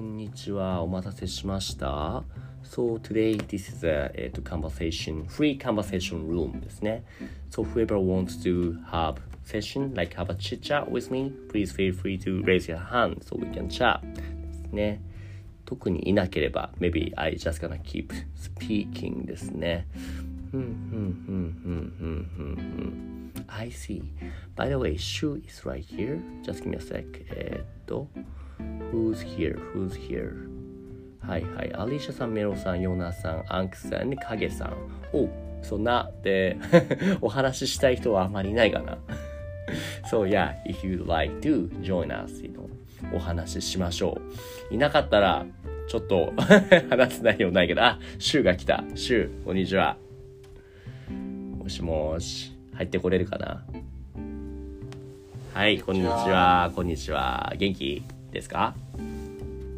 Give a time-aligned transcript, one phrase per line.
[0.00, 0.80] こんにちは。
[0.80, 2.24] お待たせしました。
[2.64, 7.04] So today this is a、えーと conversation, free conversation room ですね。
[7.50, 12.18] So whoever wants to have session, like have a chit chat with me, please feel free
[12.18, 15.02] to raise your hand so we can chat ですね。
[15.66, 19.86] 特にいなければ、maybe I just gonna keep speaking ですね。
[23.48, 24.02] I see.
[24.56, 26.22] By the way, Shu is right here.
[26.42, 27.04] Just give me a sec.
[27.32, 28.08] えっと、
[28.92, 29.58] Who's here?
[29.74, 30.48] Who's here?
[31.20, 31.74] はいはい。
[31.74, 34.74] アリシャさん、メロさん、ヨナさん、アンクさん、カゲさん。
[35.12, 35.28] お
[35.62, 36.56] そんな、で、
[37.20, 38.98] お話ししたい人はあまりいないかな。
[40.10, 42.68] so yeah, if you'd like to join us, you know,
[43.14, 44.20] お話ししましょ
[44.70, 44.74] う。
[44.74, 45.46] いなかったら、
[45.88, 46.32] ちょっと
[46.90, 48.82] 話せないようないけど、あ、シュウが来た。
[48.94, 49.96] シュウ、こんにちは。
[51.58, 53.64] もしもし、入ってこれるかな？
[55.52, 56.72] はい、こんにちは。
[56.74, 57.52] こんにちは。
[57.58, 58.02] 元気？
[58.30, 58.74] ですか？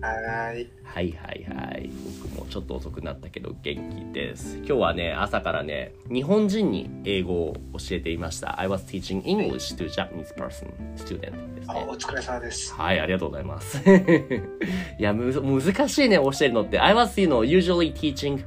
[0.01, 0.67] はい。
[0.83, 1.91] はいはいはい。
[2.25, 3.77] 僕もちょっと遅くなったけど元
[4.11, 4.57] 気です。
[4.59, 8.61] 今日はね、朝からね、日本人に英語を教えていました。
[8.61, 11.87] I was teaching English to Japanese person, student ですあね。
[11.89, 12.75] お疲れ様です。
[12.75, 13.79] はい、ありがとうございます。
[14.99, 16.81] いや、むず、難しいね、教えるのって。
[16.81, 18.45] I was, you know, usually teaching え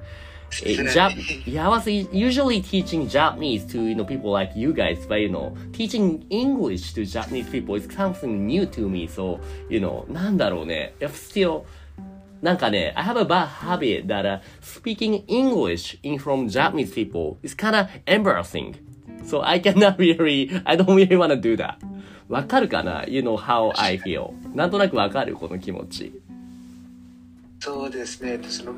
[0.51, 1.11] Jap
[1.45, 5.29] yeah, I was usually teaching Japanese to you know people like you guys, but you
[5.29, 9.07] know, teaching English to Japanese people is something new to me.
[9.07, 10.93] So you know, なんだろうね。
[10.99, 11.63] If still
[12.41, 17.87] なんかね、I have a bad habit that、uh, speaking English in from Japanese people is kind of
[18.05, 18.75] embarrassing.
[19.25, 21.77] So I cannot really, I don't really want to do that.
[22.29, 24.33] わかるかな ?You know how I feel.
[24.55, 26.13] なんとなくわかるこの気持ち。
[27.59, 28.39] そうですね。
[28.47, 28.73] その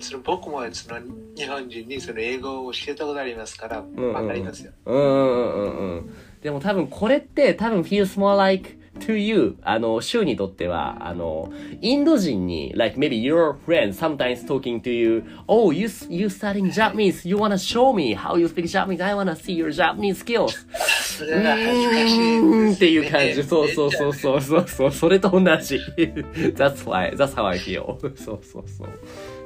[0.00, 1.00] その僕もその
[1.36, 4.72] 日本人にその英語を教えたことありますから、んうんわかりますよ。
[4.86, 6.14] うんうんうんうん。
[6.42, 9.56] でも多分これって多分 feels more like to you.
[9.62, 17.56] あの、州にとっては、あの、インド人に、like maybe your friend sometimes talking to you, oh, you, you studying Japanese, you wanna
[17.56, 20.66] show me how you speak Japanese, I wanna see your Japanese skills.
[21.18, 22.72] それが恥ずかしいです、ね。
[22.72, 23.44] っていう感じ。
[23.44, 24.92] そうそうそうそうそうそう。
[24.92, 25.78] それと同じ。
[26.56, 27.98] that's why, that's how I feel.
[28.16, 28.88] そうそうそう。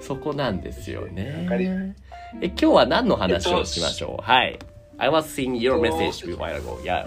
[0.05, 1.95] そこなんですよね。
[2.41, 4.23] え、今日は何の話をしましょう？
[4.23, 4.59] はい。
[4.99, 6.79] I was seeing your message a while ago.
[6.83, 7.07] Yeah.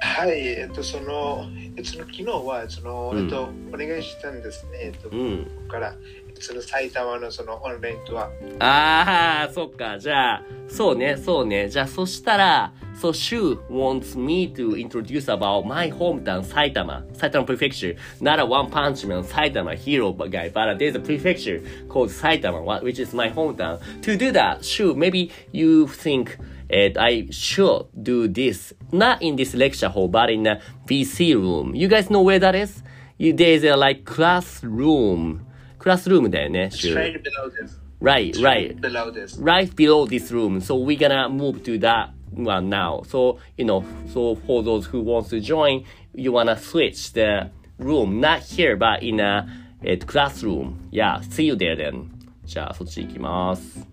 [0.00, 0.30] はい。
[0.40, 1.46] えっと、その、
[1.76, 4.78] えっと、昨日は、その、うんえっと、お願いしたんですね。
[4.82, 5.46] えっと、うん。
[5.68, 5.94] から、
[6.42, 9.98] その埼玉のそのオンラインとは、ああ、そっか。
[9.98, 11.68] じゃあ、そうね、そうね。
[11.68, 17.96] じゃあ、そしたら、so Shu wants me to introduce about my hometown, Saitama, Saitama Prefecture.
[18.20, 22.98] Not a one punch man Saitama hero guy, but there's a prefecture called Saitama, which
[22.98, 23.80] is my hometown.
[24.02, 26.38] To do that, Shu, maybe you think
[26.72, 31.74] uh, I should do this, not in this lecture hall, but in a VC room.
[31.74, 32.82] You guys know where that is?
[33.18, 35.46] You, there's a like classroom.
[35.81, 37.79] クラスルームだよね、シュ straight below this.
[37.99, 38.79] Right, right.
[38.79, 39.41] below this.
[39.41, 40.61] right below this room.
[40.61, 43.01] So we're gonna move to that one now.
[43.07, 43.83] So, you know,
[44.13, 45.83] so for those who wants to join,
[46.13, 47.49] you wanna switch the
[47.79, 49.47] room, not here, but in a,
[49.83, 50.75] えっと classroom.
[50.91, 52.09] Yeah, see you there then.
[52.45, 53.87] じゃあ、そっち行きます。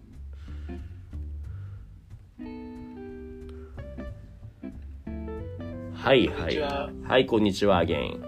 [5.95, 6.51] はいはい。
[6.51, 8.28] こんにちははい、こんにちは、again.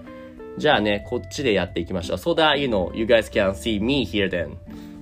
[0.58, 2.18] じゃあね、こっちでやっていきましょう。
[2.18, 4.56] So that, you know, you guys can see me here then.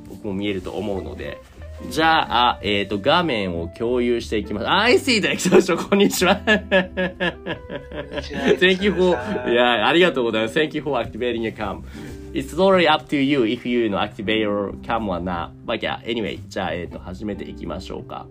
[0.08, 1.42] 僕も見えると思うので。
[1.88, 4.70] じゃあ、えっ、と、画面を共有していきます。
[4.70, 5.90] I see the expression!
[5.90, 6.42] こんにちは。
[8.60, 9.18] Thank you for,
[9.50, 10.60] いや、ありがとうございます。
[10.60, 11.82] Thank you for activating your cam.
[12.34, 15.52] It's totally up to you if you, you know, activate your cam or not.
[15.66, 18.28] But yeah, anyway, じゃあ、えっ、と、始めていきましょうか。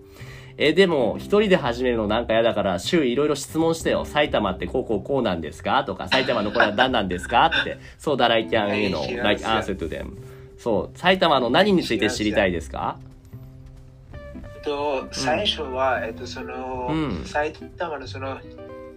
[0.61, 4.05] えーでも、一人で始めるのなんか嫌だから、週いろいろ質問してよ。
[4.05, 5.85] 埼玉ってこうこうこうなんですか？
[5.85, 7.47] とか、埼玉のこれは何なんですか？
[7.47, 7.79] って。
[7.97, 10.17] そうだ、I can, you know, はい like answer to them.
[10.59, 12.99] そう、埼玉の何について知りたいですか？
[14.13, 18.37] えっと、最初は、えっと、その、うん埼玉のその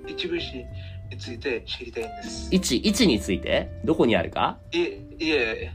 [0.07, 0.65] 一部市
[1.11, 2.49] について知りたいんです。
[2.51, 3.69] 位置、位置について？
[3.85, 4.57] どこにあるか？
[4.71, 5.71] いえ、いえ、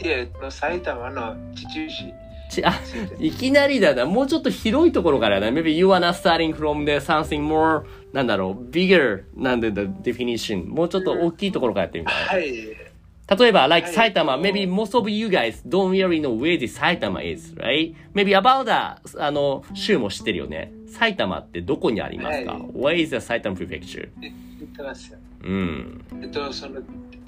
[0.00, 2.14] いえ、埼玉の秩父市
[2.54, 2.80] ち、あ、
[3.18, 4.06] いきなりだな。
[4.06, 5.48] もうちょっと広いところからな。
[5.48, 10.66] Maybe you wanna starting from the something more なんだろう、bigger なんで the definition。
[10.66, 12.14] もうちょっと大きいところからやってみたい。
[12.14, 12.84] はい。
[13.26, 17.94] 例えば、like はい埼玉、maybe most of you guys don't really know where the 埼玉 is, right?
[18.14, 20.72] Maybe about the, あの、州も知ってるよね。
[20.88, 24.10] 埼玉ってどこにありますか、はい ?Where is the 埼玉 prefecture?
[24.20, 25.18] 言ってますよ。
[25.42, 26.04] うん。
[26.22, 26.80] えっと、その、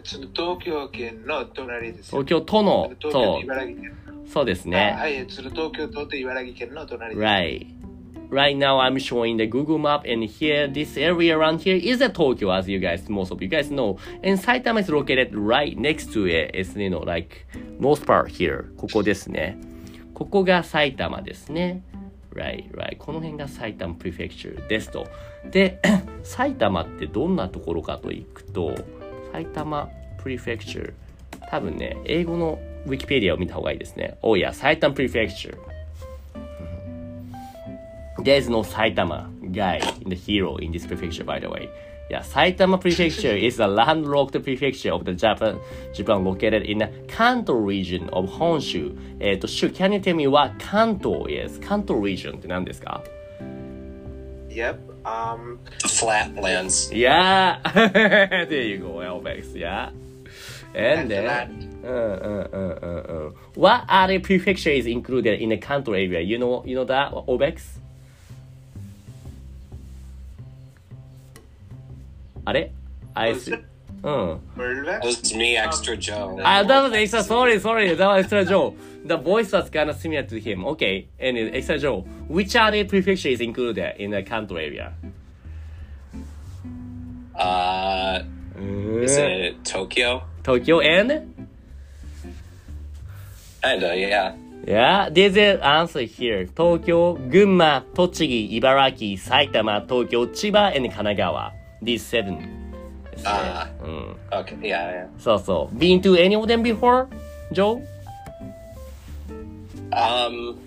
[0.07, 2.23] その東京県の隣ですよ。
[2.23, 3.91] 東京都の、東茨城県。
[4.25, 4.95] う、そうですね。
[4.97, 7.25] はい、その東京都と茨城県の隣です。
[7.25, 7.67] Right.
[8.31, 12.09] Right now, I'm showing the Google map, and here, this area around here is a
[12.09, 13.99] Tokyo, as you guys, most of you guys know.
[14.23, 16.51] And Saitama is located right next to it.
[16.55, 17.47] It's, you know, like,
[17.79, 18.75] most part here.
[18.77, 19.59] ここですね。
[20.15, 21.83] ここが埼玉ですね。
[22.33, 22.97] Right, right.
[22.99, 25.07] この辺が埼玉 prefecture ですと。
[25.51, 25.81] で、
[26.23, 28.75] 埼玉ってどんなところかといくと、
[29.37, 30.95] 埼玉 prefecture。
[31.51, 34.17] 多分ね、英語の Wikipedia を見た方がいいですね。
[34.23, 35.59] Oh yeah, 埼玉 prefecture.
[38.23, 41.69] There's no Saitama guy in the hero in this prefecture, by the way.
[42.09, 45.59] Yeah, Saitama Prefecture is a landlocked prefecture of the Japan,
[45.93, 48.97] Japan located in the Kanto region of Honshu.
[49.21, 51.61] えっと、Shu, can you tell me what Kanto is?
[51.61, 53.03] Kanto region って何ですか
[54.49, 54.96] Yep.
[55.06, 56.92] Um, The flatlands.
[56.94, 57.58] Yeah!
[57.74, 59.90] there you go, Elvex, yeah.
[60.76, 61.68] And then, land.
[61.84, 63.36] うんうんうんうんうん。
[63.56, 66.22] What other prefecture is included in the Kanto area?
[66.22, 67.80] You know, you know that, Obex?
[72.46, 72.72] あれ
[73.14, 73.64] あい Was つ it?。
[74.04, 74.40] うん。
[74.56, 75.00] Merlvex?
[75.00, 76.40] That was me, extra Joe.
[76.44, 77.24] Ah, that was extra.
[77.24, 77.96] Sorry, sorry.
[77.96, 78.74] That was extra Joe.
[79.07, 80.65] The voice was kind of similar to him.
[80.67, 81.55] Okay, and mm.
[81.55, 84.95] extra Joe, which are the prefixes included in the Kanto area?
[87.35, 88.23] Uh,
[88.59, 90.25] is it Tokyo?
[90.43, 91.11] Tokyo and?
[93.63, 94.35] And uh, yeah.
[94.67, 96.47] Yeah, there's an answer here.
[96.47, 101.53] Tokyo, Gunma, Tochigi, Ibaraki, Saitama, Tokyo, Chiba, and Kanagawa.
[101.81, 102.75] These seven.
[103.25, 103.69] Ah.
[103.81, 104.17] Uh, mm.
[104.33, 105.07] Okay, yeah, yeah.
[105.19, 105.67] So, so.
[105.67, 107.09] Been to any of them before,
[107.53, 107.83] Joe?
[109.97, 110.59] Um,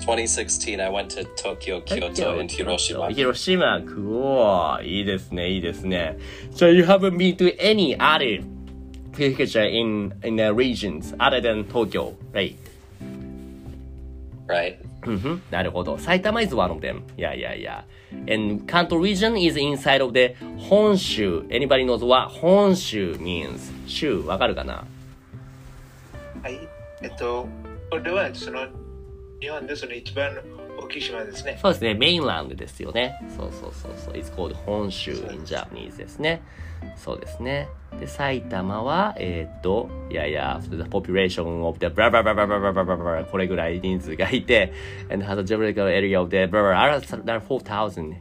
[0.00, 3.10] 2016, I went to Tokyo, Kyoto, and Hiroshima.
[3.10, 4.82] 広島、cool.
[4.82, 6.16] いいですね、いいですね。
[6.52, 8.42] So you haven't been to any other
[9.12, 12.56] prefecture in, in the regions other than Tokyo, right?
[14.46, 14.78] Right.
[15.02, 15.40] Mm-hmm.
[15.50, 15.98] なるほど。
[15.98, 17.02] 埼玉 is one of them.
[17.16, 17.82] Yeah, yeah, yeah.
[18.26, 21.46] And Kanto region is inside of the 本州。
[21.50, 23.58] Anybody knows what 本州 means?
[23.86, 24.84] 州、わかるかな
[26.42, 26.58] はい。
[27.02, 27.46] えっと、
[27.90, 28.66] これはその
[29.40, 30.30] 日本でその一番
[30.78, 31.58] 大きい島ですね。
[31.60, 31.94] そうですね。
[31.94, 33.16] メインランドですよね。
[33.36, 34.14] そうそうそうそう。
[34.14, 36.42] It's called 本州 in Japanese ですね。
[36.96, 37.68] そうですね。
[37.98, 44.72] で、埼玉は、えーっと、いやいや、the population of the blah blah blah blah blah blah blah blah これぐらい人数がいて、
[45.10, 48.16] and has a geographical area of the blah blah blah 4,000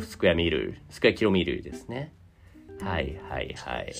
[0.00, 2.12] square meter, square kilometer ですね。
[2.80, 3.92] はいはいはい。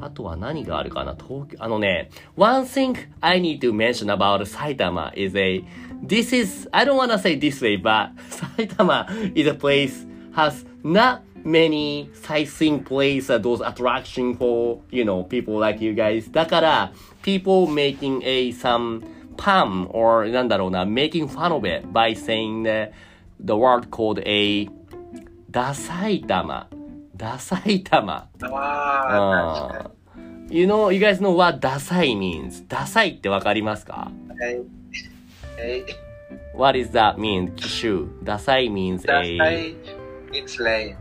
[0.00, 5.64] あとは何があるかな東京、あのね、one thing I need to mention about 埼玉 is a,
[6.06, 11.20] this is, I don't wanna say this way, but 埼玉 is a place has not
[11.44, 16.30] many sightseeing place, uh, those attraction for, you know, people like you guys.
[16.30, 16.92] だから、
[17.22, 19.02] people making a some
[19.36, 22.92] pun or なんだろうな、making fun of it by saying the,
[23.40, 24.68] the word called a
[25.50, 26.68] ダサい玉。
[27.16, 28.28] ダサい玉。
[28.42, 29.90] ああ、
[30.50, 32.66] You know, you guys know what ダサい means.
[32.68, 34.38] ダサいってわかりますかに。
[34.40, 34.56] はい。
[34.56, 34.62] は
[35.76, 35.84] い。
[36.56, 37.54] What does that mean?
[37.54, 38.08] 機種。
[38.22, 39.38] ダサい means ダ a...
[39.38, 39.76] サい
[40.32, 40.96] means lame.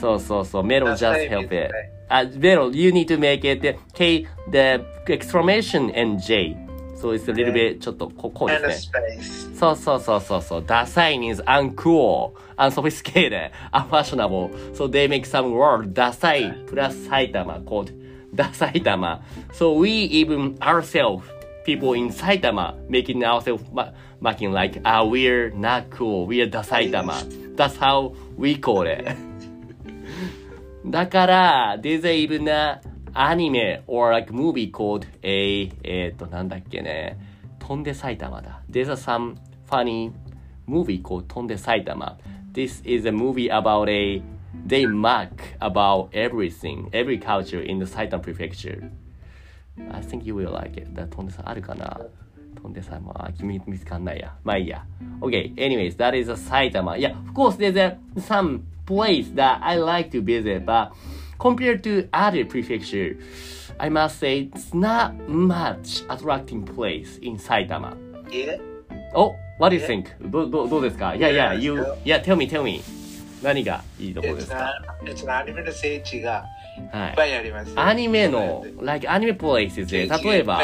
[0.00, 0.64] そうそうそう。
[0.64, 1.70] メロダ just help it.
[2.38, 6.56] メロ、you need to make it K, the exclamation and J.
[6.96, 9.20] So it's a little bit ちょっとここうですね。
[9.58, 10.64] そうそうそうそうそう。
[10.66, 14.50] ダサい means uncool, unsophisticated, unfashionable.
[14.74, 17.92] So they make some word ダサい plus 埼玉 called
[18.34, 19.20] ダサい玉。
[19.52, 21.22] So we even ourselves,
[21.64, 27.12] people in 埼玉 making ourselves ma- making like, ah, we're not cool, we're ダサい玉。
[27.56, 29.04] That's how we call it.
[30.86, 32.80] だから、there's even a
[33.13, 37.17] anime or like movie called a, えっと、なんだっけね。
[37.59, 38.61] 飛んで埼玉だ。
[38.69, 39.35] There's a some
[39.69, 40.11] funny
[40.67, 42.17] movie called 飛んで埼玉。
[42.53, 44.23] This is a movie about a,
[44.67, 45.29] they mock
[45.59, 48.89] about everything, every culture in the Saitama prefecture.
[49.91, 50.93] I think you will like it.
[50.93, 51.99] だ飛んでさ、あるかな
[52.55, 54.35] 飛んでさ、まあ、君見つかんないや。
[54.43, 54.85] まあいいや。
[55.21, 56.97] Okay, anyways, that is a Saitama.
[56.97, 60.91] Yeah, of course, there's a, some place that I like to visit, but
[61.44, 63.18] compared to other prefecture,
[63.78, 67.92] I must say it's not much attracting place in Saitama.
[68.30, 68.56] Yeah.
[69.14, 70.08] Oh, what do you think?
[70.30, 72.82] どどどうですか Yeah, yeah, you, yeah, tell me, tell me.
[73.42, 74.72] 何がいいところで別すかな
[75.04, 76.46] 別なアニメの聖地が
[76.90, 77.72] はいいっぱいあります。
[77.78, 80.62] アニメの、like アニメ places で、例えば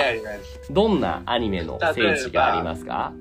[0.70, 3.12] どんなアニメの聖地がありますか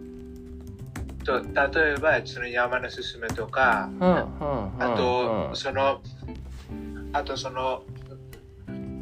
[1.26, 6.02] と例えば、その山のすすめとか、あと、その、
[7.14, 7.84] あとその、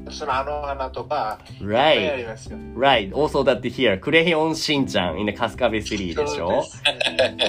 [0.10, 2.58] そのあの花とか、いっぱいあ Right りますよ。
[2.76, 6.64] Right also だって here クレヨンしんちゃん in the 春日部シリーでしょ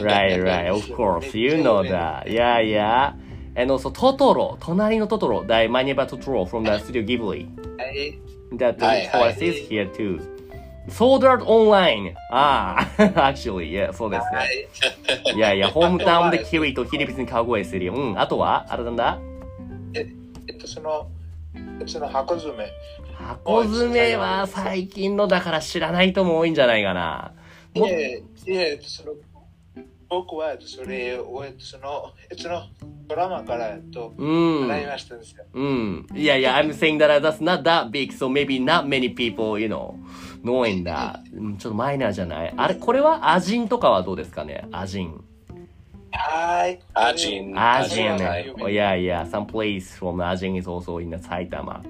[0.01, 1.37] Right, right, of course.
[1.37, 2.25] You know that.
[2.27, 3.13] Yeah, yeah.
[3.55, 7.47] And also Totoro, 隣のトトロ that My Neighbor Totoro from the Studio Ghibli.
[7.79, 8.19] はい。
[8.57, 10.21] That はいはい voice is here too.
[10.89, 12.15] Sword Art Online.
[12.33, 14.69] ああ、actually, yeah, そうですはね。
[15.35, 15.37] い。
[15.37, 17.95] いやいや、ホームタウンでキウイとヒリビスに川越するよ。
[17.95, 19.28] うん、あとはあれなんだえっと、
[20.69, 21.11] その、
[21.87, 22.71] その箱詰め。
[23.15, 27.33] 箱詰めは最近のだから知らない人も多いんじゃないかな。
[27.75, 29.13] もいえ、いえ、その、
[30.09, 31.53] 僕はそれを、の、
[32.37, 32.63] その
[33.09, 34.27] ドラマから、と、う
[34.65, 34.69] ん。
[34.69, 35.45] 習いましたんですよ。
[35.53, 36.07] うん。
[36.15, 39.95] いやいや、I'm saying that that's not that big, so maybe not many people, you know,
[40.45, 41.21] knowing that.
[41.35, 44.67] うんちょっとマイナーじゃないあれ、これはアジンとかはどうですかね？
[44.73, 45.25] アジン。
[46.13, 46.79] はい。
[46.95, 47.55] アジン。
[47.59, 48.73] アジンはねい。
[48.73, 51.83] いやいや、some place from アジン is also in the 埼玉。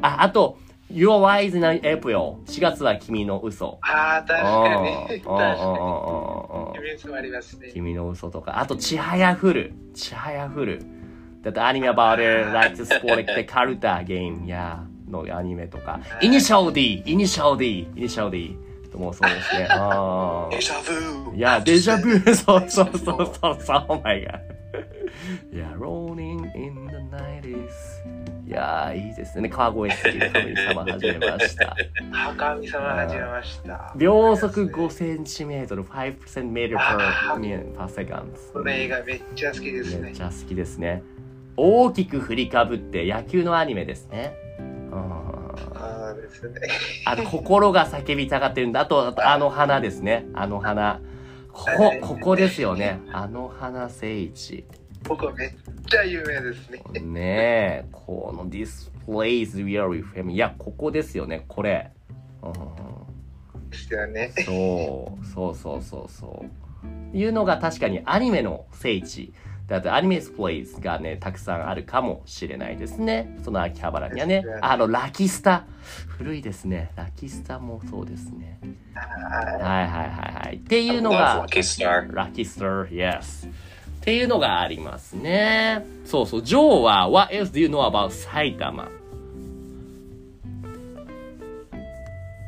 [0.00, 0.58] あ、あと、
[0.90, 2.36] Your Lies in April。
[2.46, 3.78] 4月は君の嘘。
[3.82, 4.90] ああ、確うんかに。
[4.90, 5.60] うんうんうん確かに。
[5.60, 7.70] うんうんイメージもありますね。
[7.72, 8.60] 君の嘘とか。
[8.60, 9.72] あと、ちはやふる。
[9.94, 10.80] ちはやふる。
[11.42, 16.00] だってアニメ about it, like to sport the カルタゲーム、やのアニメとか。
[16.20, 18.56] イニシャル D、イニシャル D、イニシャル D
[18.88, 19.66] ともそうですね。
[19.70, 24.40] あデジャブいや、デジャブ、 そうそうそうそう、そう、お前が。
[25.52, 28.18] いや、rolling in the 90s。
[28.46, 29.48] いや、いいですね。
[29.48, 31.76] 川越好きで神様始めました。
[32.12, 33.92] あ神様始めました。
[33.96, 36.16] 秒速5センチメートル、5%
[36.52, 38.52] meter per minute per second。
[38.52, 40.22] この映画めっちゃ好きですねめっち。
[40.22, 41.02] ゃ好きですね。
[41.56, 44.32] 大きく振りかぶって野球のアニメですね。
[44.58, 45.97] うんああ
[46.28, 46.60] ですね。
[47.04, 48.80] あと、心が叫びたがってるんだ。
[48.80, 50.26] あと、あとあの花ですね。
[50.34, 51.00] あの花。
[51.52, 53.00] ここ、ここですよね。
[53.12, 54.64] あの花聖地。
[55.04, 55.50] 僕めっ
[55.88, 56.82] ちゃ有名ですね。
[57.00, 60.32] ねえ、この This place really famous.
[60.32, 61.90] いや、ここですよね、これ。
[62.42, 64.32] うんですよね。
[64.44, 66.44] そう、そうそうそうそ
[67.14, 67.16] う。
[67.16, 69.32] いうのが確かにアニメの聖地。
[69.68, 73.36] だってアニメスプレイスがね、たくさんあるかもしれないですね。
[73.44, 74.42] その秋葉原にはね。
[74.62, 75.66] あの、ラキスタ。
[76.06, 76.90] 古いですね。
[76.96, 78.58] ラキスタもそうですね。
[78.94, 80.04] はいはいは
[80.42, 80.56] いはい。
[80.56, 82.14] っていうのが、Lucky Star.
[82.14, 83.46] ラッキースター、yes。
[83.46, 83.50] っ
[84.00, 85.84] ていうのがありますね。
[86.06, 88.88] そうそう、ジョーは、What else do you know about 埼玉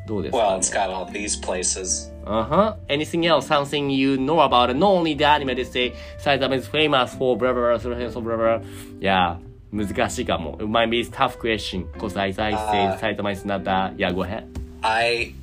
[0.06, 2.12] どうですか、 Well, it's got all these places.
[2.24, 2.74] Uh-huh.
[2.88, 3.46] Anything else?
[3.46, 4.76] Something you know about it?
[4.76, 8.36] Not only the anime, they say Saitama is famous for blah blah blah blah blah
[8.36, 8.60] blah.
[9.00, 9.36] Yeah.
[9.72, 10.56] 難しいかも。
[10.60, 13.94] It might be a tough question because as I say, Saitama is not that.
[13.96, 14.44] Yeah, go ahead.
[14.82, 15.34] I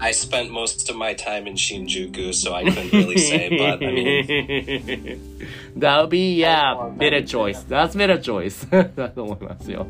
[0.00, 3.90] I spent most of my time in Shinjuku, so I couldn't really say, but I
[3.90, 5.40] mean,
[5.74, 7.62] That'll be, yeah, better choice.
[7.64, 8.64] That's better choice.
[8.70, 9.86] だと思いますよ。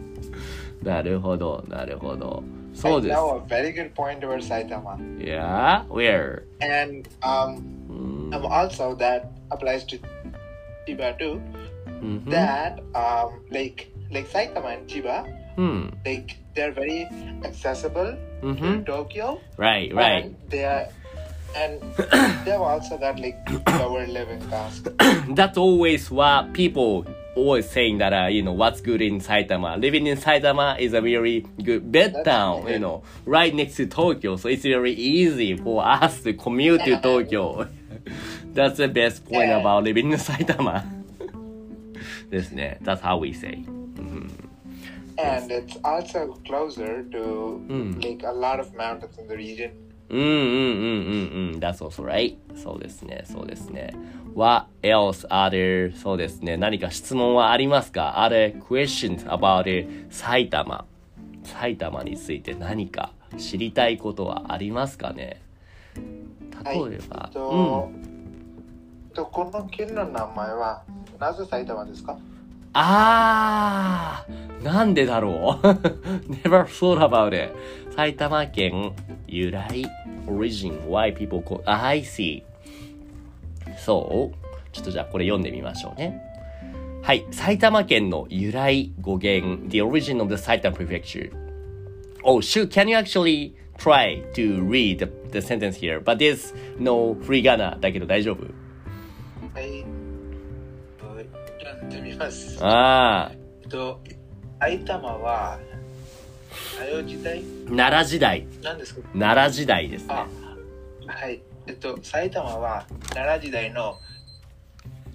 [0.82, 2.42] なるほど、なるほど。
[2.74, 3.14] そうです。
[3.14, 4.96] Now a very good point about Saitama.
[5.18, 5.84] Yeah?
[5.88, 6.44] Where?
[6.60, 9.98] And um, Mm, um, also that applies to
[10.86, 11.40] Chiba too.
[12.00, 12.30] mhm.
[12.30, 15.24] That um, like like Saitama and Chiba,
[15.56, 15.92] うん。
[16.04, 17.08] like they're very
[17.44, 18.62] accessible Mhm.
[18.62, 19.40] in Tokyo.
[19.56, 20.24] Right, right.
[20.26, 20.86] And they are,
[21.56, 21.80] and
[22.44, 23.36] they've also got like
[23.78, 24.88] lower living cost.
[25.34, 29.80] That's always what people always saying that, uh, you know, what's good in Saitama.
[29.80, 32.72] Living in Saitama is a very good bed That's town, good.
[32.72, 34.36] you know, right next to Tokyo.
[34.36, 37.68] So it's very easy for us to commute to Tokyo.
[38.54, 39.60] That's the best point Yeah.
[39.60, 40.84] about living in Saitama.
[42.30, 42.78] ですね。
[42.82, 43.64] That's how we say.
[45.20, 48.02] And it's also closer to Mm.
[48.04, 49.70] like a lot of mountains in the region.
[50.09, 51.59] うんうんうんうんうん。
[51.59, 52.35] That's also right.
[52.55, 53.23] そうですね。
[53.25, 53.93] そうですね。
[54.35, 55.95] What else are there?
[55.95, 56.57] そうですね。
[56.57, 60.85] 何か質問はありますか ?Are there questions about 埼玉？
[61.43, 65.41] 埼玉について何か知りたいことはありますかね？
[66.65, 67.91] 例えば、えっと、
[69.13, 70.83] とこの県の名前は
[71.19, 72.17] なぜ埼玉ですか？
[72.73, 77.53] あー、なんでだろう ?Never thought about it.
[77.95, 78.93] 埼玉県
[79.27, 79.85] 由来
[80.25, 82.43] origin why people call I see
[83.77, 86.19] そうちょっとじゃあこれ読んでみましょうね。
[87.03, 87.25] はい。
[87.31, 91.31] 埼玉県の由来語源 the origin of the Saitama prefecture
[92.23, 95.99] Oh shoot, can you actually try to read the, the sentence here?
[95.99, 98.45] But there's no free gana だけど大丈夫
[99.53, 99.92] はい。
[101.93, 102.57] ってみります。
[102.61, 103.31] あ
[103.61, 104.01] えっと、
[104.59, 105.59] 埼玉は、
[106.77, 107.39] 早い時代？
[107.39, 108.47] あ、奈良時代。
[108.63, 109.01] なんですか？
[109.13, 110.27] 奈良時代ですねあ。
[111.05, 111.41] はい。
[111.67, 113.97] えっと、埼玉は奈良時代の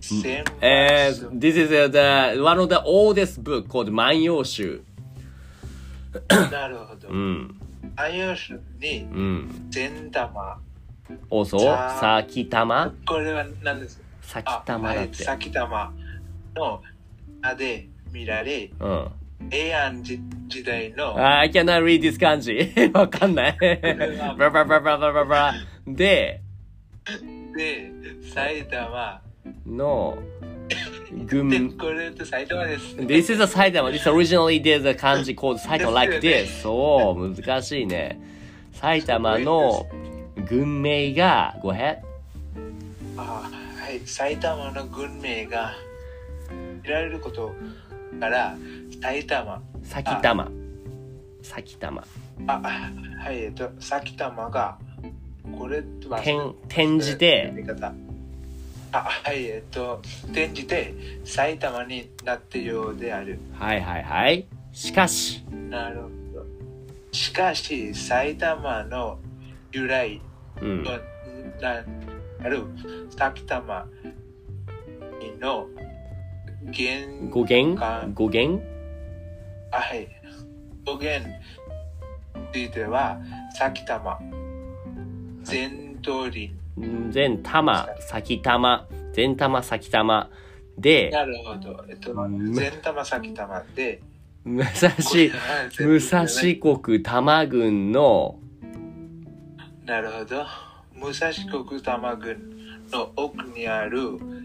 [0.00, 4.82] 千え葉ー、this is the one of the oldest book called 万葉集。
[6.50, 7.12] なるほどう。
[7.16, 7.60] ん。
[7.96, 9.68] 万葉集にうん。
[9.70, 10.58] 千玉。
[11.30, 14.00] also, さ咲玉これは何です？
[14.22, 15.24] 咲あはい、玉だって。
[15.24, 15.92] 先玉
[16.54, 16.82] の
[17.40, 19.08] 名で見られ、うん。
[19.50, 22.72] 平安時時代の I cannot read this 漢字。
[22.92, 23.56] わかんない。
[23.58, 25.54] ブラブラブラブラブラブラブラ。
[25.86, 26.40] で、
[27.56, 27.92] で、
[28.34, 29.20] 埼玉。
[29.66, 30.18] の、
[30.68, 32.96] で、群、これって埼玉です。
[32.96, 33.90] This is a 埼玉。
[33.90, 36.62] This originally there's a 漢字 called 埼玉 like this.
[36.62, 38.20] そう、難しいね。
[38.72, 39.86] 埼玉の
[40.48, 41.98] 群名が、go ahead.
[43.16, 43.50] あ
[43.80, 45.72] はい、埼玉の軍名が
[46.82, 47.54] 見られること
[48.20, 48.56] から、
[49.00, 49.62] 埼玉。
[49.82, 50.50] 咲玉。
[51.42, 52.04] 咲玉。
[52.46, 52.60] あ、
[53.18, 54.78] はい、えっと、埼玉が、
[55.58, 57.52] これは、転、転じて、
[58.92, 60.94] あ、はい、えっと、転じて
[61.24, 63.38] 埼玉になってようである。
[63.54, 64.46] はいはいはい。
[64.72, 66.46] しかし、なるほど。
[67.12, 69.18] しかし、埼玉の
[69.72, 70.20] 由来
[70.60, 70.84] うん。
[70.84, 70.90] と
[71.60, 71.80] な
[72.48, 72.64] る
[73.16, 73.86] 埼玉
[75.40, 75.66] の
[76.62, 78.62] 源語源か語源
[79.70, 80.08] あはい。
[80.84, 81.34] 語源に
[82.52, 83.18] ついては、
[83.54, 84.18] 埼玉、
[85.42, 86.54] 全通り。
[87.10, 90.30] 全玉、先玉、全玉、先玉。
[90.78, 91.84] で、なるほど。
[91.88, 94.00] えっと、うん全玉、埼玉で、
[94.44, 94.90] 武蔵、
[95.86, 98.38] 武蔵国多摩郡の、
[99.84, 100.44] なるほど。
[100.94, 102.38] 武蔵国多摩郡
[102.90, 104.37] の奥にある地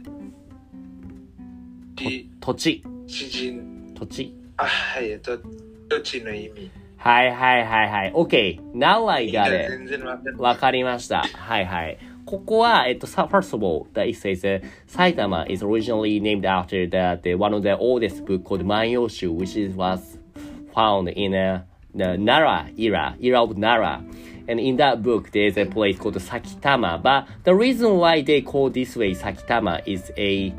[1.96, 3.94] 土地、詩人。
[3.94, 4.34] 土地。
[4.58, 5.38] あ、はい、えっと、
[5.90, 6.72] 土地の意味。
[6.98, 8.14] はいはいはいはい。
[8.14, 8.62] OK.
[8.74, 10.42] Now I got it.
[10.42, 11.24] わかりました。
[11.24, 11.98] はいはい。
[12.26, 17.54] ここは、えっと、さ first of all, that it says, uh, 埼玉 is originally named after the, the one
[17.54, 20.18] of the oldest book called 万葉集, which is, was
[20.74, 21.62] found in uh,
[21.94, 24.02] the Nara era, era of Nara.
[24.48, 27.02] And in that book, there's a place called Sakitama.
[27.02, 30.54] But the reason why they call this way Sakitama is a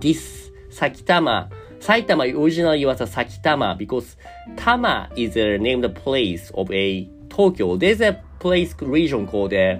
[0.00, 4.16] this Sakitama, Saitama originally was a Sakitama because
[4.56, 7.76] Tama is a named place of a Tokyo.
[7.76, 9.76] There's a place region called uh,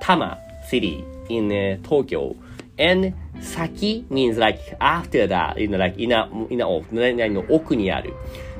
[0.00, 2.36] Tama city in uh, Tokyo.
[2.78, 8.12] And Saki means like after that, you know, like in a, in a, 何々の奥にある。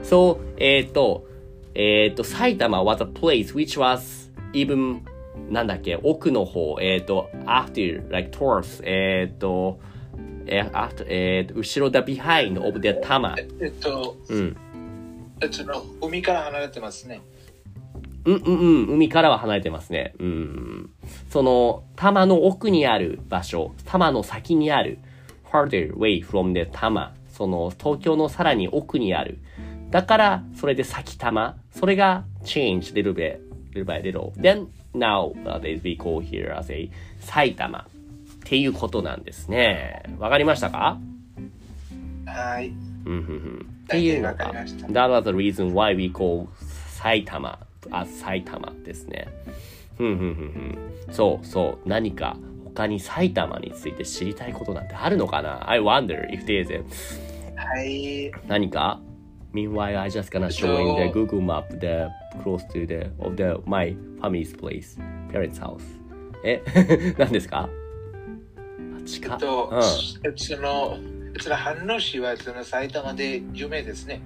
[0.03, 1.27] So, えっ、と、
[1.75, 5.03] えっ、と、埼玉 was a place which was even
[5.51, 9.79] なんだっけ、奥の方、えっ、と、after, like towards, えっ、と、
[10.47, 13.37] えー、after, えーと、後ろ the behind of the 玉。
[13.61, 14.57] えっと、うん。
[15.41, 17.21] えその海から離れてますね。
[18.25, 20.15] うんうんうん、海からは離れてますね。
[20.19, 20.91] うん。
[21.31, 24.99] その、玉の奥にある場所、玉の先にある、
[25.51, 27.15] farther away from the 玉。
[27.29, 29.39] その、東京のさらに奥にある。
[29.91, 31.57] だから、それで先玉。
[31.71, 33.39] それが change little bit,
[33.75, 34.33] little by little.
[34.33, 37.87] Then, now, uh, they be called here as a 埼玉。
[38.47, 40.05] っていうことなんですね。
[40.21, 41.01] わかりましたか
[42.27, 42.69] はい。
[42.69, 43.67] うんうんうん。
[43.85, 46.47] っていうのが、That was the reason why we call
[46.95, 47.59] 埼玉
[47.91, 49.27] as 埼玉ですね。
[49.99, 50.51] ふんふんふん
[51.07, 51.13] ふん。
[51.13, 51.89] そうそう。
[51.89, 56.85] 何か他に埼玉について知りたいことなんてあるのかな ?I wonder if there's a
[57.57, 58.31] はい。
[58.47, 59.01] 何か
[59.53, 62.11] Meanwhile, I just gonna show in the Google map the
[62.45, 64.97] close to the of the my family's place,
[65.33, 65.83] parents' house.
[66.45, 66.63] え
[67.19, 67.86] 何ですかあ
[69.07, 69.79] 近っえっと、うん。
[69.79, 70.99] えその、
[71.41, 74.21] その飯能市はその埼玉で有名ですね。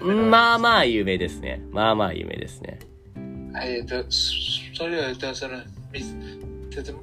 [0.00, 1.62] まあまあ有名ですね。
[1.70, 2.78] まあまあ有名ですね。
[3.54, 4.32] はい、えっと、そ
[4.74, 5.58] それを、えっと、その、
[5.92, 6.00] 見
[6.70, 7.00] せても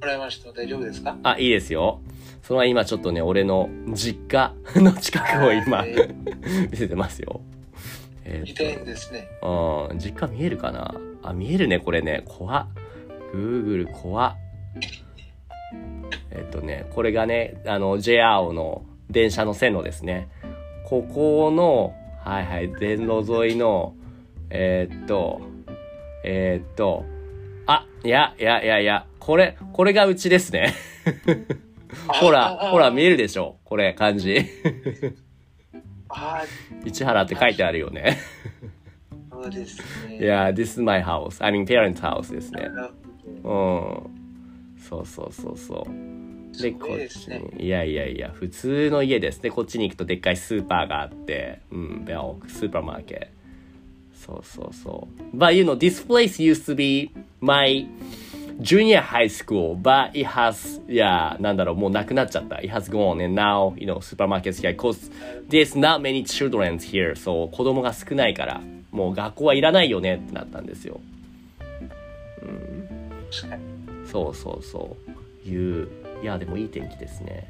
[0.00, 1.16] らいました大丈夫ですか？
[1.22, 2.00] あ、いいですよ。
[2.42, 5.94] その今ちょっとね、俺の実家の近くを今はい
[6.70, 7.40] 見せてますよ。
[8.24, 9.26] え見たいんですね。
[9.42, 10.94] ー、うん、実家見えるかな？
[11.22, 12.22] あ、見えるね、これね。
[12.26, 12.66] 怖っ。
[13.34, 14.36] Google 怖っ。
[16.38, 20.28] えっとね、これがね、あの、JR の電車の線路ですね。
[20.84, 23.94] ここの、はいはい、電路沿いの、
[24.50, 25.40] えーっと、
[26.24, 27.04] えーっと、
[27.66, 30.74] あ、いや、いや、いや、いや、これ、これがうちですね。
[32.06, 33.56] ほら、ほら、見えるでしょ？
[33.64, 34.44] これ、漢字。
[36.10, 36.42] あ
[36.84, 38.18] 市原って書いてあるよね。
[39.30, 40.18] あ、そうですね。
[40.18, 41.44] いや、this is my house.
[41.44, 42.68] I mean, parents' house ですね。
[43.44, 44.18] うん。
[44.78, 46.17] そうそうそうそう。
[46.60, 47.28] で、ごこっち。
[47.28, 47.66] に。
[47.66, 49.50] いやいやいや、普通の家ですね。
[49.50, 53.26] こっちに行くとでっかいスーパーがあって、うん、ベルスーパーマーケット。
[54.14, 55.36] そうそうそう。
[55.36, 57.86] But you know, this place used to be my
[58.60, 62.56] junior high school, but it has, いや、なんだろう、もうなくなっちゃった。
[62.56, 65.10] It has gone, and now, you know, supermarkets here, cause
[65.48, 71.00] there's not many children here, そう、子供が少ないから、もう学校はいらないよねってなったんですよ。
[73.30, 73.62] 確かに
[74.10, 75.48] そうそうそう。
[75.48, 75.88] いう、
[76.22, 77.46] いや、でもいい天気ですね。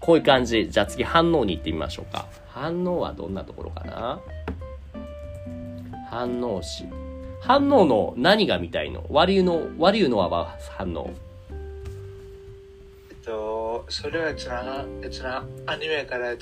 [0.00, 0.70] こういう感じ。
[0.70, 2.26] じゃあ次、反応に行ってみましょうか。
[2.48, 4.20] 反応はどんなところかな？
[6.10, 6.84] 反応詞。
[7.40, 11.10] 反応の何が見たいの？you know, what do you know about 反応
[13.10, 16.38] えっと、それはその、そのアニメから見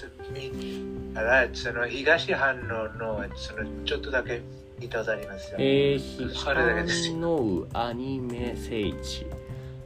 [1.15, 2.63] たら、その東反応
[2.99, 4.43] のそのちょっとだけ
[4.79, 5.59] 見たことありますよ。
[5.61, 9.27] えー、それだけですよ反応アニメ聖地。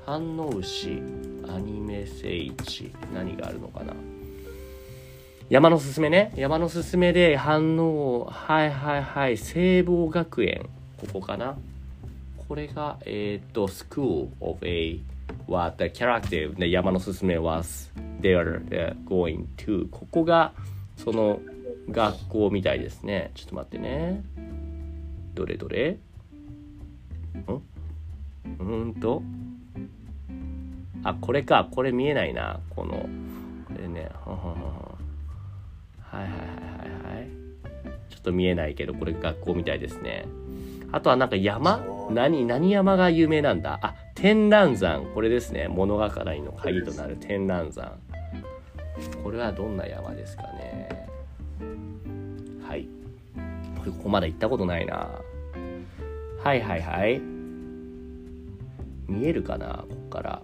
[0.04, 1.02] 反応詞、
[1.48, 2.92] アニメ聖地。
[3.12, 3.92] 何があるのかな？
[5.48, 6.32] 山のすすめね。
[6.36, 9.36] 山のすすめで反応、はいはいはい。
[9.36, 10.68] 聖望学園。
[10.98, 11.56] ここかな？
[12.48, 15.00] これが、えっ、と、School of a
[15.46, 20.52] what the character で山のすすめ was there going to ここが
[20.96, 21.40] その
[21.90, 23.30] 学校みたいですね。
[23.34, 24.24] ちょっと待ってね。
[25.34, 25.90] どれどれ？
[25.90, 25.98] ん？
[28.58, 29.22] うんと。
[31.04, 31.68] あ、これか。
[31.70, 32.60] これ見えないな。
[32.70, 33.08] この、こ
[33.78, 34.10] れね。
[34.24, 34.96] はんはんはんは
[36.10, 36.44] はいはいはいは
[37.14, 37.28] いはい。
[38.10, 40.26] ちょっと見えないけど、これ学校みたいですね。
[40.92, 41.84] あとはなんか山？
[42.10, 43.78] 何、何山が有名なんだ？
[43.82, 45.04] あ、天覧山。
[45.14, 45.68] これですね。
[45.68, 47.98] 物語の鍵となる天覧山。
[49.22, 51.08] これはどんな山ですかね。
[52.66, 52.88] はい。
[53.78, 55.10] これここまで行ったことないな。
[56.42, 57.20] はいはいはい。
[59.08, 59.84] 見えるかな？
[59.88, 60.42] こっから。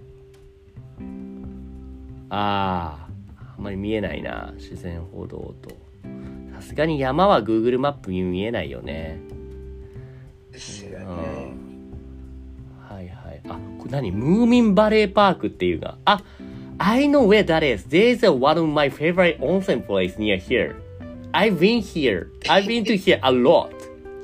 [2.31, 4.52] あー、あんまり見えないな。
[4.57, 5.70] 自然歩道と。
[6.55, 9.18] さすがに山は Google マップに見えないよね。
[10.50, 11.05] ですよね。
[12.88, 13.40] はいはい。
[13.48, 15.98] あ、これ何ムーミンバレーパークっていうが。
[16.05, 16.22] あ、
[16.78, 17.87] I know where that is.
[17.88, 20.76] There's a one of my favorite onsen place near here.
[21.33, 22.28] I've been here.
[22.48, 23.70] I've been to here a lot.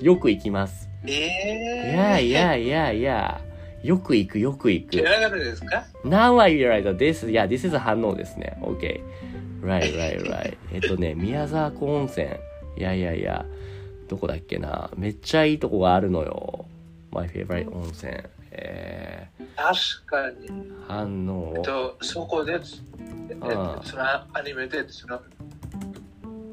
[0.00, 0.88] よく行きます。
[1.07, 3.47] えいえやいやいやいや。
[3.88, 4.90] よく行くよく行く。
[4.90, 8.59] 知らなかったですか？Now I realize that this, yeah, this is a 反応ですね。
[8.61, 9.01] OK.
[9.62, 10.59] Right, right, right.
[10.70, 12.27] えっとね、宮沢湖温泉。
[12.77, 13.46] いやいやいや、
[14.07, 14.90] どこだっけな？
[14.94, 16.66] めっちゃいいとこがあるのよ。
[17.12, 18.12] My favorite 温泉。
[18.51, 20.48] え確かに。
[20.48, 21.62] ー、反応えっ。
[21.62, 22.61] と、そこで、えっ
[23.40, 25.18] と、そのアニメで、その、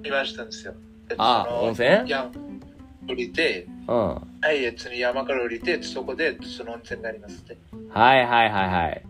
[0.01, 0.73] 見ましたんですよ。
[1.09, 2.09] えっとあ温泉？
[2.09, 2.31] 山
[3.09, 3.95] 降りて、うん。
[3.95, 7.57] はい、えっと、山から降りて、そこで、その温泉がありますね。
[7.89, 9.03] はいはいはいはい。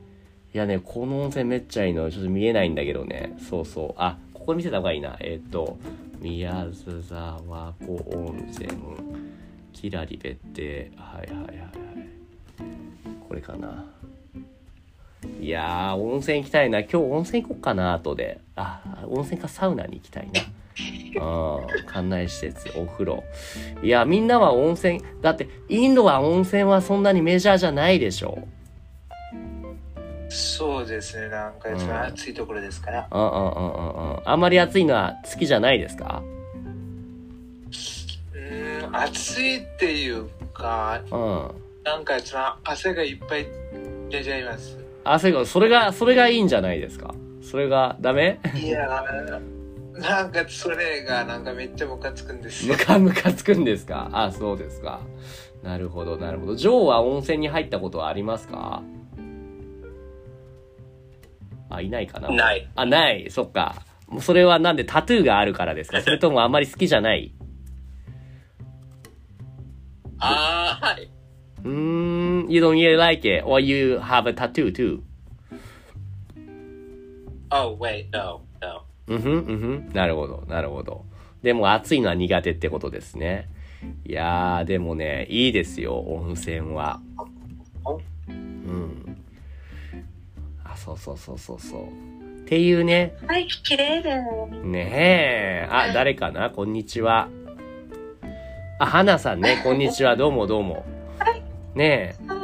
[0.54, 2.10] いやね、この温泉めっちゃいいの。
[2.10, 3.36] ちょっと見えないんだけどね。
[3.50, 3.94] そうそう。
[3.98, 5.18] あ、ここ見せた方がいいな。
[5.20, 5.78] えっ、と、
[6.20, 8.70] 宮沢湖温泉、
[9.74, 11.70] キラリベって、はいはいはいはい。
[13.28, 13.86] これかな。
[15.42, 16.80] いやー、温泉行きたいな。
[16.80, 18.40] 今日温泉行こっかな、後で。
[18.56, 20.42] あ、温泉かサウナに行きたいな。
[21.18, 23.24] うん、館内施設、お風呂。
[23.82, 28.48] いや、みんなは温泉、だって、インドは温泉はそんなにメジャーじゃないでしょ。
[30.30, 31.70] そうですね、なんか、
[32.08, 33.08] 暑いところですから。
[33.12, 34.20] うんうんうんうんうん。
[34.26, 36.22] あんまり暑いのは好きじゃないですか？
[38.34, 41.52] うーん、暑いっていうか、うん。
[41.84, 43.48] なんか、その汗がいっぱい
[44.10, 44.78] 出ちゃいます。
[45.04, 47.14] 汗が、それが、それがいいんじゃないですか？
[47.42, 48.40] それがダメ？
[48.56, 49.40] いやー、
[49.98, 52.84] なんか、それが、なんかめっちゃムカつくんですよム。
[52.84, 54.10] カムカつくんですか？
[54.12, 55.00] あ、そうですか。
[55.64, 56.56] なるほど、なるほど。
[56.56, 58.84] ジョーは温泉に入ったことはありますか？
[61.70, 62.68] あ、いないかなない。
[62.76, 63.30] あ、ない。
[63.32, 63.76] そっか。
[64.08, 66.02] もうそれはなんでタトゥーがあるからですか？
[66.04, 67.34] それともあんまり好きじゃない？
[70.20, 71.10] ああ、はい。
[71.64, 75.02] うーん、you don't really like it, or you have a tattoo too?
[77.52, 78.42] Oh, wait, no.
[79.08, 79.90] うんふん、うんふん。
[79.94, 81.06] なるほど、なるほど。
[81.44, 83.50] でも暑いのは苦手ってことですね。
[84.06, 87.02] いやー、でもね、いいですよ、温泉は。
[88.28, 89.18] うん。
[90.64, 91.84] あ、そうそうそうそうそう。
[91.84, 94.12] っていうね、はい、綺麗で
[94.52, 94.66] す。
[94.66, 95.68] ねえ。
[95.70, 96.50] あ、誰かな？
[96.50, 97.30] こんにちは。
[98.80, 100.16] あ、花さんね、こんにちは。
[100.16, 100.86] どうもどうも。
[101.76, 102.35] ねえ。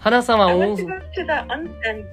[0.00, 0.86] 花さんは want to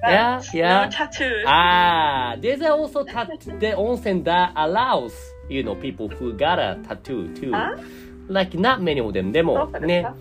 [0.06, 0.84] Yeah, yeah.
[0.84, 1.42] no tattoo.
[1.46, 3.28] Ah, there's also tat-
[3.60, 5.12] the onsen that allows,
[5.48, 7.50] you know, people who got a tattoo too.
[7.54, 7.74] あ
[8.28, 9.32] Like not many of them.
[9.32, 10.14] でそもうかですねか、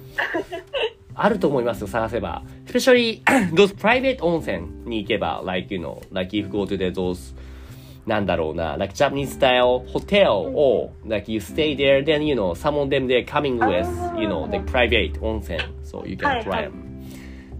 [1.16, 2.42] あると思いますよ、探せば。
[2.68, 3.22] especially
[3.54, 7.36] those private 温泉に行けば、like, you know, like if you go to the those
[8.06, 13.08] なんだろうな、like Japanese style hotel or like you stay there, then you know, some of them
[13.08, 13.86] they're coming with,
[14.18, 16.87] you know, the private 温泉 so you can はい try はい them.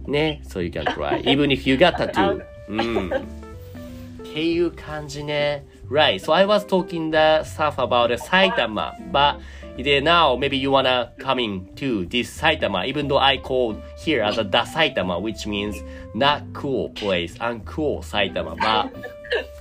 [0.08, 2.42] ね、so you can try, even if you got tattoo.
[2.68, 3.10] うん。
[3.10, 5.64] っていう感じね。
[5.90, 9.40] Right, so I was talking the stuff about Saitama, but
[9.78, 14.36] then now maybe you wanna coming to this Saitama, even though I called here as
[14.36, 15.76] a Da Saitama, which means
[16.14, 18.56] not cool place, uncool Saitama.
[18.58, 18.92] But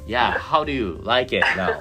[0.06, 1.80] yeah, how do you like it now?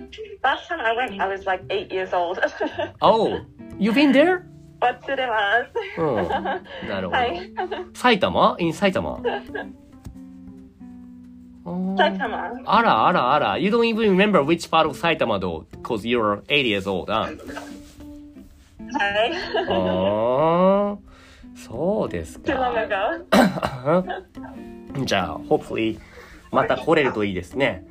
[0.00, 0.06] Uh,
[0.42, 2.38] last time I went, I was like eight years old.
[3.02, 3.40] Oh,
[3.78, 4.46] you've been there?
[4.80, 5.34] 忘れま
[5.94, 6.00] す。
[6.00, 6.88] うん。
[6.88, 7.18] なるほど。
[7.18, 7.52] はい。
[7.92, 9.20] 埼玉 ?in 埼玉
[11.98, 12.52] 埼玉。
[12.64, 13.58] あらあらあら。
[13.58, 17.36] You don't even remember which part of 埼玉 though, because you're 8 years old, huh?
[18.98, 19.32] はい。
[19.68, 20.98] あー
[21.54, 22.46] そうですか。
[25.04, 25.98] じゃあ、hopefully
[26.50, 27.84] また来れるといいですね。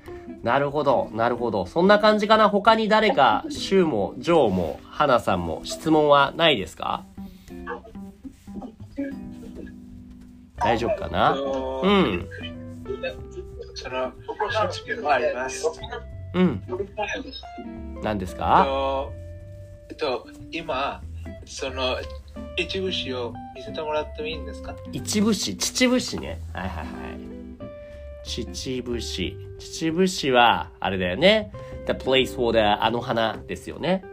[0.43, 1.65] なるほど、なるほど。
[1.65, 2.49] そんな感じかな？
[2.49, 7.03] 他に誰か、シュウも、ジョーも、ハナさんも質問はないですか？
[10.57, 11.33] 大丈夫かな？
[11.33, 12.27] とうん。
[13.75, 14.11] その
[14.71, 15.65] 質問もあります。
[16.33, 16.63] うん。
[18.03, 18.63] 何ですか？
[18.65, 19.11] と
[19.89, 21.01] えっと、今、
[21.45, 21.97] その
[22.55, 24.75] 一部詞を見せてもらってもいいんですか？
[24.91, 26.39] 一部市、秩父市ね。
[26.53, 27.28] はいはいはい。
[28.23, 29.37] 秩父市。
[29.57, 31.51] 秩父市は、あれだよね。
[31.85, 34.03] The place for the あの花ですよね。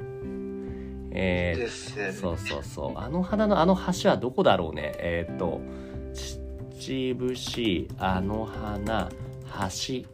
[1.10, 2.12] えー、ですよね。
[2.12, 2.98] そうそうそう。
[2.98, 4.92] あの花のあの橋はどこだろうね。
[4.98, 5.60] えーっと、
[6.78, 9.08] 秩父市、あの花、
[9.50, 10.06] 橋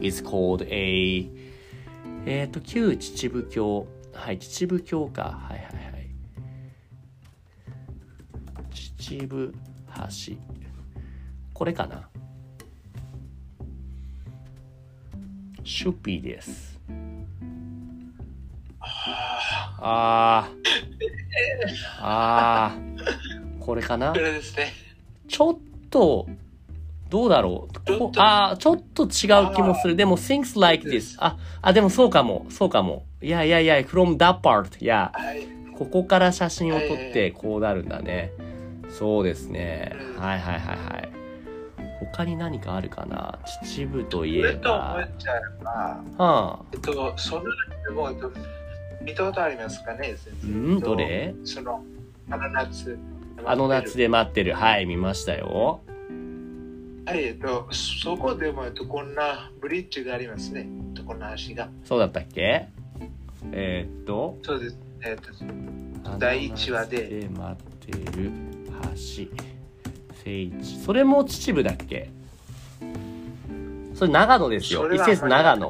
[0.00, 1.30] is called a
[2.26, 3.86] えーっと、旧秩父峡。
[4.12, 5.22] はい、秩父峡か。
[5.22, 6.10] はいはいはい。
[8.70, 9.52] 秩父
[10.30, 10.36] 橋。
[11.54, 12.08] これかな。
[15.64, 16.78] シュピーです。
[18.80, 20.56] あー。
[22.00, 23.58] あー。
[23.60, 24.12] これかな？
[24.12, 24.72] これですね。
[25.28, 25.58] ちょっ
[25.90, 26.26] と、
[27.08, 28.10] どうだろう？
[28.16, 29.96] あーちょっと違う気もする。
[29.96, 31.16] でも、things like this.
[31.18, 32.46] あ、あ、でもそうかも。
[32.48, 33.04] そうかも。
[33.20, 34.82] いやいやいや、from that part.
[34.82, 35.46] いや、はい。
[35.76, 38.32] ここから写真を撮ってこうなるんだね。
[38.90, 39.96] そうですね。
[40.16, 41.11] うんはいはいはいはい。
[42.12, 43.38] 他に何かあるかな？
[43.62, 45.08] 秩父といえこれと思ばっ。
[45.18, 46.60] ちゃえば、はあ。
[46.72, 47.42] えっと、その
[47.86, 48.32] でも、えっと、
[49.02, 50.16] 見たことありますかね？
[50.44, 50.80] うん？
[50.80, 51.34] どれ？
[51.44, 51.84] その、
[52.30, 52.98] あの夏。
[53.44, 54.54] あの夏で待ってる。
[54.54, 55.80] はい、見ましたよ。
[57.04, 60.68] はい、えっと、そこでも、えっと、こんなブリッジがありますね。
[60.68, 61.68] えっと、こんな橋が。
[61.84, 62.68] そうだったっけ？
[63.50, 64.38] えーっと。
[64.42, 64.78] そうです。
[65.04, 68.30] えっと、第一話であの夏待ってる
[68.94, 69.42] 橋
[70.24, 72.10] 聖地それも秩父だっけ？
[73.94, 75.68] それ長野ですよ一節長野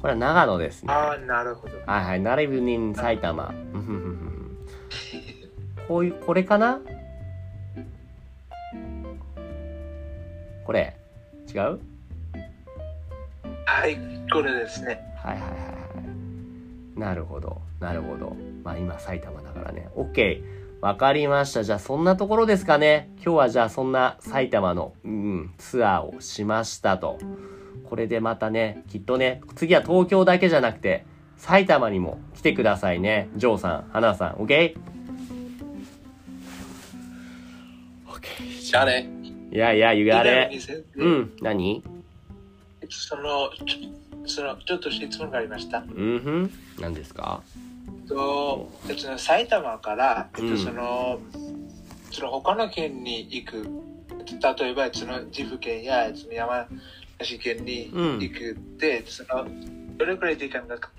[0.00, 1.76] これは長野ですねああ、なるほど。
[1.86, 3.54] はいはいナレブニン埼玉
[5.88, 6.80] こういうこれかな？
[10.64, 10.96] これ
[11.52, 11.80] 違う？
[13.66, 13.98] はい、
[14.32, 14.98] これですね。
[15.22, 15.64] はいはいはいは
[16.96, 17.00] い。
[17.00, 17.60] なるほど。
[17.80, 18.34] なるほど。
[18.62, 19.88] まあ今埼玉だからね。
[19.94, 20.42] OK。
[20.80, 21.64] わかりました。
[21.64, 23.10] じゃあそんなところですかね。
[23.16, 27.18] 今日はじゃあそんな埼玉の、うん、ツアーをしましたと。
[27.88, 31.06] これでまたね、きっとね、次は東京だけじゃなくて、
[31.36, 33.28] 埼玉にも来てくださいね。
[33.36, 34.76] ジョーさん、花さん、OK?
[38.06, 38.60] OK。
[38.60, 39.08] じゃあね。
[39.50, 40.04] いやいや、に
[40.60, 41.82] 先生うん、何？
[42.90, 43.50] その、
[44.26, 45.78] その、ちょっと質問がありました。
[45.78, 46.50] うんふん。
[46.80, 47.42] 何ですか？
[48.08, 50.56] と、えっと、埼玉から、えっうん。
[50.56, 51.20] と、その、
[52.10, 53.68] その他の県に行く、
[54.58, 56.66] 例えば、その岐阜県やその山
[57.18, 59.46] 梨県に行くって、その、
[59.96, 60.90] どれくらい時間がか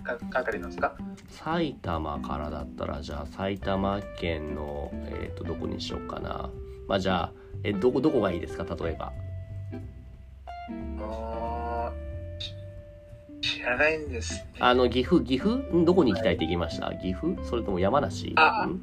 [0.44, 0.96] かりますか？
[1.30, 6.50] 埼玉からだったらじゃあ埼玉県のえっ、とどこにしようかな。
[6.88, 7.32] まあじゃあ
[7.66, 8.64] えどこどこがいいですか？
[8.64, 9.12] 例えば。
[11.00, 11.65] あー
[13.46, 14.48] 知らないんです、ね。
[14.60, 15.58] あの岐阜岐阜？
[15.76, 16.92] んどこに行きたいって言いました？
[16.96, 17.36] 岐阜？
[17.48, 18.34] それとも山梨？
[18.38, 18.82] あん？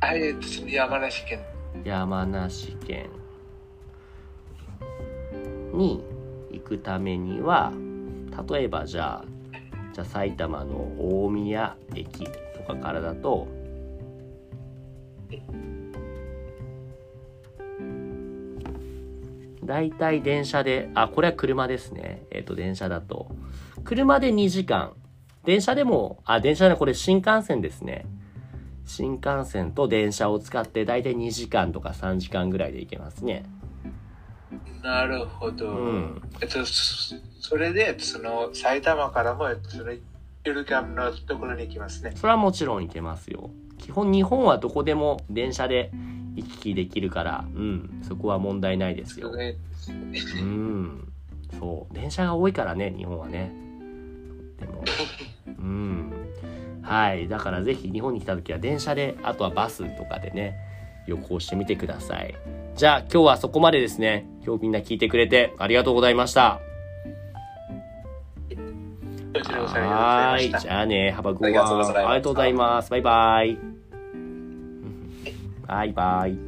[0.00, 0.34] はい、
[0.72, 1.40] 山梨県。
[1.84, 3.10] 山梨県。
[5.74, 6.02] に
[6.50, 7.72] 行くためには
[8.50, 9.24] 例えばじゃあ
[9.92, 12.30] じゃあ埼玉の大宮駅と
[12.66, 13.46] かからだと
[19.68, 23.30] だいたい電車であこれは車ですねえっ、と電車だと
[23.84, 24.94] 車で2時間
[25.44, 28.06] 電車でもあ電車でこれ新幹線ですね
[28.86, 33.44] 新幹線と電車を使って大体2時間とか3時間ぐらいで行けますね。
[34.82, 35.68] なるほど。
[35.68, 39.92] うんえっと、そそれで、その、埼玉からも、その、
[40.44, 42.12] ゆるキャンのところに行きますね。
[42.14, 43.50] それはもちろん行けますよ。
[43.76, 45.90] 基本日本はどこでも電車で
[46.38, 49.32] 行き来できるから、うん、そこは問題ないですよ。
[49.38, 49.56] え
[50.40, 51.12] うん。
[51.58, 51.94] そう。
[51.94, 53.52] 電車が多いからね、日本はね。
[54.58, 54.84] でも。
[55.58, 56.12] うん。
[56.82, 57.28] はい。
[57.28, 60.56] だからぜひ日本に来た時は電車で、あとはバスとかでね、
[61.06, 62.34] 旅行してみてください。
[62.76, 64.26] じゃあ今日はそこまでですね。
[64.44, 66.60] 今日みんな聞いてくれてありがとうございました。
[69.34, 70.60] はーい。
[70.60, 70.68] じ。
[70.68, 72.90] ゃあね、ハバグありがとうございましたありがとうございます。
[72.90, 73.67] バイバイ。
[75.68, 76.47] バイバイ。